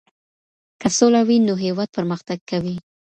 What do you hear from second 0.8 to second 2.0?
که سوله وي، نو هيواد